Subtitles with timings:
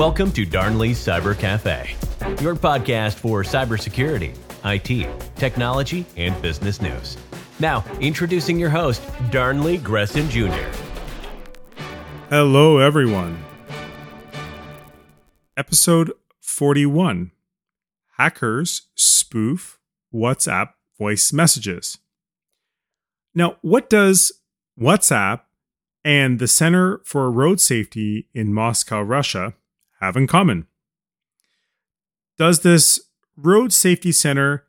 [0.00, 1.94] Welcome to Darnley's Cyber Cafe,
[2.42, 4.34] your podcast for cybersecurity,
[4.64, 7.18] IT, technology, and business news.
[7.58, 10.66] Now, introducing your host, Darnley Gresson Jr.
[12.30, 13.44] Hello, everyone.
[15.58, 17.32] Episode 41
[18.16, 19.78] Hackers Spoof
[20.14, 21.98] WhatsApp Voice Messages.
[23.34, 24.32] Now, what does
[24.80, 25.42] WhatsApp
[26.02, 29.52] and the Center for Road Safety in Moscow, Russia,
[30.00, 30.66] have in common?
[32.38, 33.00] Does this
[33.36, 34.64] Road Safety Center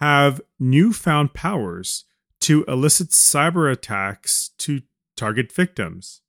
[0.00, 2.04] have newfound powers
[2.40, 4.82] to elicit cyber attacks to
[5.16, 6.22] target victims?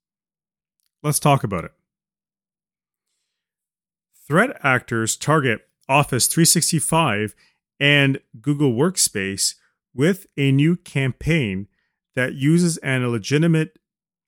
[1.02, 1.72] Let's talk about it.
[4.26, 7.34] Threat actors target Office 365
[7.80, 9.54] and Google Workspace
[9.94, 11.68] with a new campaign
[12.14, 13.78] that uses an illegitimate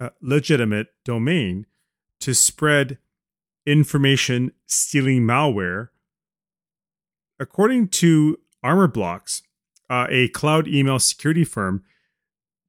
[0.00, 1.66] uh, legitimate domain
[2.20, 2.98] to spread
[3.66, 5.88] information stealing malware.
[7.38, 9.42] According to Armorblox,
[9.90, 11.82] uh, a cloud email security firm,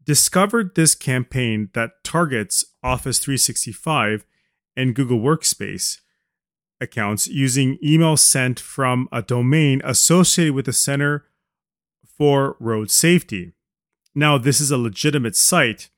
[0.04, 4.26] discovered this campaign that targets Office 365
[4.76, 6.00] and Google Workspace
[6.80, 11.26] accounts using email sent from a domain associated with the Center
[12.06, 13.54] for Road Safety.
[14.14, 15.90] Now, this is a legitimate site,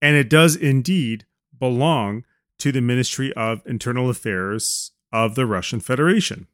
[0.00, 1.26] and it does indeed
[1.58, 2.24] belong
[2.58, 6.46] to the Ministry of Internal Affairs of the Russian Federation.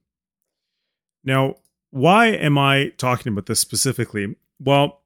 [1.24, 1.56] Now,
[1.90, 4.36] why am I talking about this specifically?
[4.58, 5.02] Well,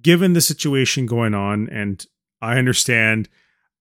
[0.00, 2.04] given the situation going on, and
[2.40, 3.28] I understand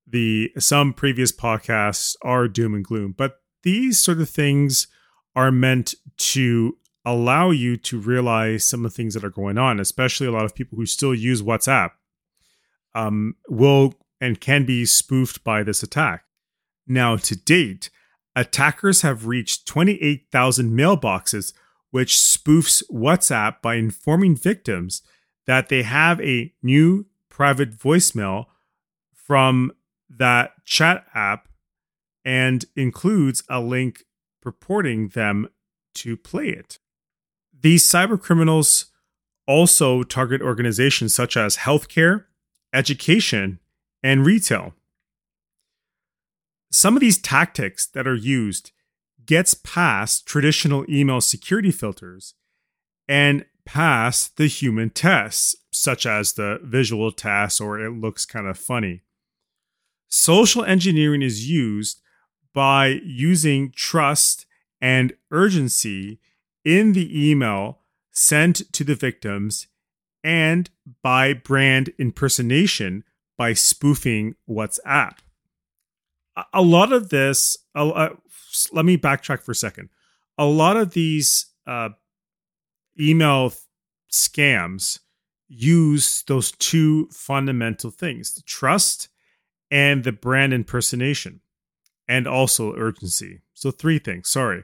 [0.08, 4.88] the some previous podcasts are doom and gloom, but these sort of things
[5.36, 9.80] are meant to allow you to realize some of the things that are going on,
[9.80, 11.92] especially a lot of people who still use WhatsApp
[12.96, 13.94] um, will
[14.26, 16.26] and can be spoofed by this attack.
[16.88, 17.92] Now, to date,
[18.36, 21.54] attackers have reached 28,000 mailboxes,
[21.92, 25.04] which spoofs WhatsApp by informing victims
[25.46, 28.46] that they have a new private voicemail
[29.14, 29.72] from
[30.10, 31.48] that chat app
[32.24, 34.06] and includes a link
[34.42, 35.48] purporting them
[35.94, 36.80] to play it.
[37.54, 38.88] These cyber criminals
[39.48, 42.26] also target organizations such as healthcare,
[42.74, 43.60] education,
[44.06, 44.76] and retail.
[46.72, 48.72] Some of these tactics that are used
[49.26, 52.36] gets past traditional email security filters
[53.08, 58.60] and past the human tests, such as the visual test or it looks kind of
[58.60, 59.02] funny.
[60.08, 62.00] Social engineering is used
[62.54, 64.46] by using trust
[64.80, 66.20] and urgency
[66.64, 67.80] in the email
[68.12, 69.66] sent to the victims
[70.24, 70.70] and
[71.02, 73.04] by brand impersonation
[73.38, 75.18] by spoofing WhatsApp.
[76.54, 78.10] A lot of this, uh,
[78.72, 79.90] let me backtrack for a second.
[80.38, 81.90] A lot of these uh,
[83.00, 83.54] email
[84.12, 85.00] scams
[85.48, 89.10] use those two fundamental things the trust
[89.72, 91.42] and the brand impersonation
[92.08, 93.42] and also urgency.
[93.54, 94.30] So, three things.
[94.30, 94.64] Sorry.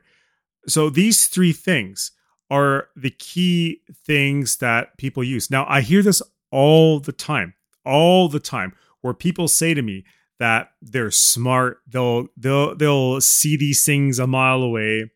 [0.67, 2.11] So, these three things
[2.49, 5.49] are the key things that people use.
[5.49, 6.21] Now, I hear this
[6.51, 7.53] all the time,
[7.85, 10.05] all the time, where people say to me
[10.39, 15.11] that they're smart, they'll they'll they'll see these things a mile away.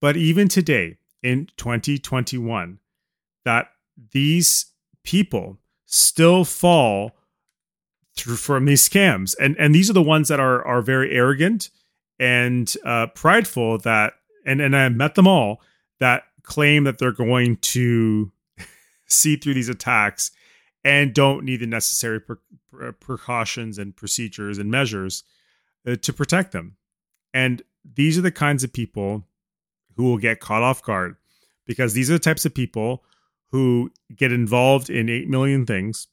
[0.00, 2.78] But even today in 2021,
[3.44, 3.68] that
[4.12, 4.66] these
[5.02, 7.12] people still fall
[8.16, 11.70] through from these scams, and and these are the ones that are are very arrogant
[12.20, 13.78] and uh, prideful.
[13.78, 14.14] That
[14.46, 15.60] and and I met them all
[16.00, 18.30] that claim that they're going to
[19.06, 20.30] see through these attacks
[20.84, 22.36] and don't need the necessary pre-
[23.00, 25.24] precautions and procedures and measures
[25.86, 26.76] uh, to protect them.
[27.32, 27.62] And
[27.94, 29.24] these are the kinds of people
[29.96, 31.16] who will get caught off guard
[31.66, 33.02] because these are the types of people
[33.50, 36.08] who get involved in 8 million things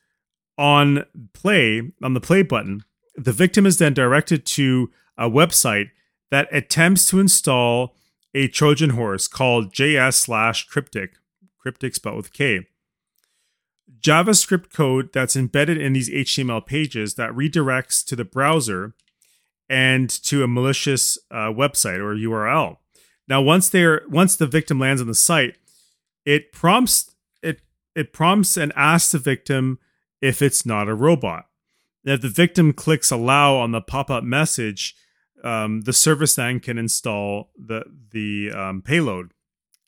[0.57, 2.85] on play on the play button,
[3.19, 5.91] the victim is then directed to a website
[6.31, 7.97] that attempts to install
[8.35, 11.11] a Trojan horse called JS slash Kryptik,
[11.59, 12.67] cryptic spelled with K.
[14.01, 18.95] JavaScript code that's embedded in these HTML pages that redirects to the browser
[19.69, 22.77] and to a malicious uh, website or URL.
[23.27, 25.57] Now, once they're once the victim lands on the site,
[26.25, 27.61] it prompts it
[27.95, 29.79] it prompts and asks the victim
[30.23, 31.48] if it's not a robot.
[32.09, 34.95] If the victim clicks allow on the pop up message,
[35.45, 39.33] um, the service then can install the the um, payload,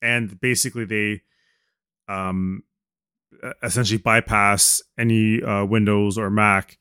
[0.02, 1.22] and basically they
[2.08, 2.62] um,
[3.62, 6.78] essentially bypass any uh, Windows or Mac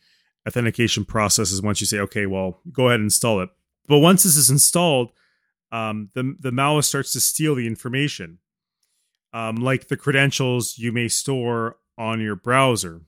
[0.48, 1.62] authentication processes.
[1.62, 3.50] Once you say, okay, well, go ahead and install it.
[3.88, 5.12] But once this is installed,
[5.72, 8.40] um, the the malware starts to steal the information,
[9.34, 13.02] um, like the credentials you may store on your browser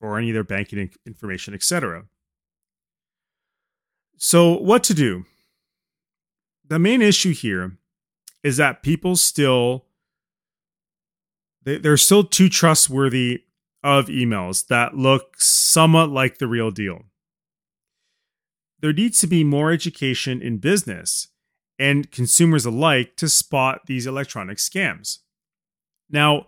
[0.00, 2.04] or any of their banking information, etc.
[4.16, 5.24] So, what to do?
[6.66, 7.78] The main issue here
[8.42, 9.86] is that people still
[11.68, 13.44] they, they're still too trustworthy
[13.82, 17.02] of emails that look somewhat like the real deal.
[18.80, 21.28] There needs to be more education in business
[21.78, 25.18] and consumers alike to spot these electronic scams.
[26.10, 26.46] Now,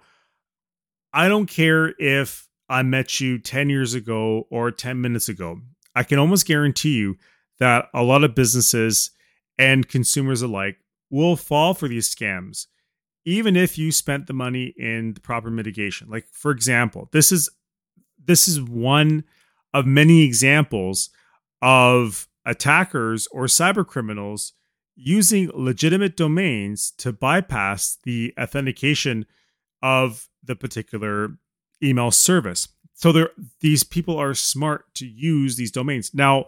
[1.12, 5.60] I don't care if I met you 10 years ago or 10 minutes ago.
[5.94, 7.16] I can almost guarantee you
[7.58, 9.10] that a lot of businesses
[9.58, 10.78] and consumers alike
[11.10, 12.66] will fall for these scams
[13.24, 16.08] even if you spent the money in the proper mitigation.
[16.08, 17.48] Like for example, this is
[18.22, 19.24] this is one
[19.72, 21.10] of many examples
[21.62, 24.52] of attackers or cyber criminals
[24.96, 29.26] using legitimate domains to bypass the authentication
[29.82, 31.38] of the particular
[31.82, 32.68] email service.
[32.94, 33.30] So there,
[33.60, 36.12] these people are smart to use these domains.
[36.12, 36.46] Now,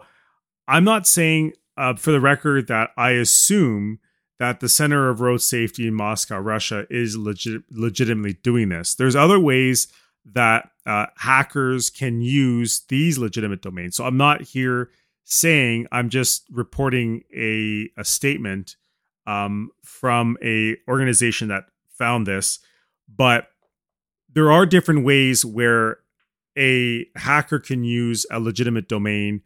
[0.67, 3.99] I'm not saying, uh, for the record, that I assume
[4.39, 8.95] that the Center of Road Safety in Moscow, Russia, is legit- legitimately doing this.
[8.95, 9.87] There's other ways
[10.25, 13.95] that uh, hackers can use these legitimate domains.
[13.95, 14.89] So I'm not here
[15.23, 18.75] saying I'm just reporting a a statement
[19.25, 22.59] um, from a organization that found this,
[23.07, 23.47] but
[24.33, 25.99] there are different ways where
[26.57, 29.41] a hacker can use a legitimate domain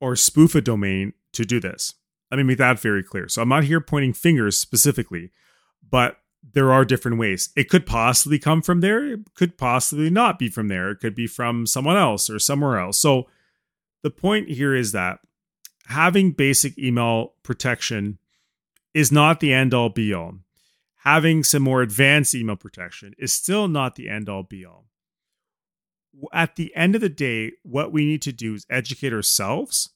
[0.00, 1.94] or spoof a domain to do this.
[2.30, 3.28] Let me make that very clear.
[3.28, 5.30] So I'm not here pointing fingers specifically,
[5.88, 6.18] but
[6.52, 7.50] there are different ways.
[7.56, 9.04] It could possibly come from there.
[9.04, 10.90] It could possibly not be from there.
[10.90, 12.98] It could be from someone else or somewhere else.
[12.98, 13.26] So
[14.02, 15.18] the point here is that
[15.86, 18.18] having basic email protection
[18.94, 20.34] is not the end all be all
[21.08, 24.84] having some more advanced email protection is still not the end all be all.
[26.34, 29.88] At the end of the day, what we need to do is educate ourselves,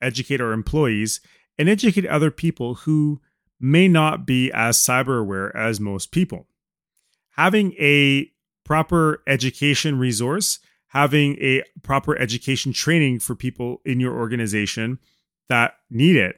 [0.00, 1.20] educate our employees,
[1.58, 3.20] and educate other people who
[3.58, 6.46] may not be as cyber aware as most people.
[7.30, 8.30] Having a
[8.64, 15.00] proper education resource, having a proper education training for people in your organization
[15.48, 16.36] that need it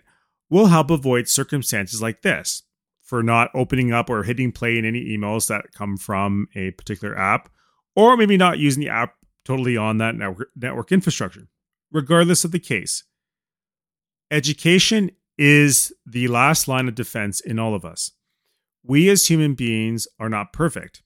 [0.48, 2.62] will help avoid circumstances like this
[3.04, 7.16] for not opening up or hitting play in any emails that come from a particular
[7.16, 7.50] app,
[7.94, 11.46] or maybe not using the app totally on that network, infrastructure.
[11.92, 13.04] Regardless of the case,
[14.30, 18.12] education is the last line of defense in all of us.
[18.82, 21.02] We as human beings are not perfect.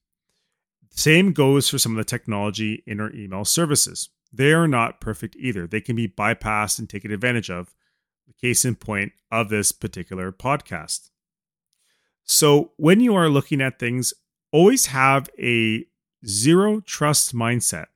[0.91, 4.09] Same goes for some of the technology in our email services.
[4.33, 5.67] They are not perfect either.
[5.67, 7.75] They can be bypassed and taken advantage of.
[8.27, 11.11] The case in point of this particular podcast.
[12.29, 14.13] So when you are looking at things,
[14.53, 15.87] always have a
[16.27, 17.87] zero trust mindset.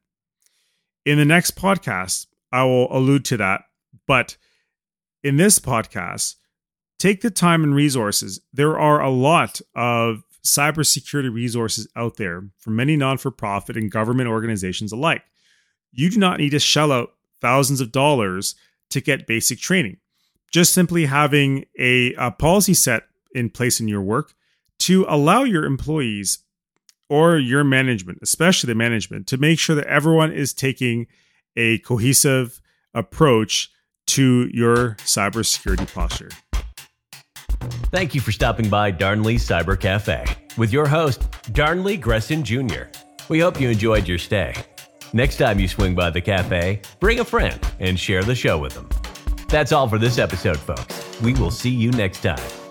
[1.05, 3.65] In the next podcast, I will allude to that.
[4.07, 4.39] But
[5.23, 6.37] in this podcast,
[6.99, 8.41] take the time and resources.
[8.55, 13.91] There are a lot of cybersecurity resources out there from many non for profit and
[13.91, 15.23] government organizations alike.
[15.91, 17.11] You do not need to shell out
[17.43, 18.55] thousands of dollars
[18.91, 19.99] to get basic training.
[20.51, 24.35] Just simply having a, a policy set in place in your work
[24.81, 26.41] to allow your employees
[27.09, 31.07] or your management, especially the management, to make sure that everyone is taking
[31.57, 32.61] a cohesive
[32.95, 33.71] approach
[34.07, 36.31] to your cybersecurity posture.
[37.93, 40.25] Thank you for stopping by Darnley Cyber Cafe
[40.57, 42.85] with your host, Darnley Gresson Jr.
[43.29, 44.55] We hope you enjoyed your stay.
[45.13, 48.75] Next time you swing by the cafe, bring a friend and share the show with
[48.75, 48.89] them.
[49.49, 51.21] That's all for this episode, folks.
[51.21, 52.62] We will see you next time.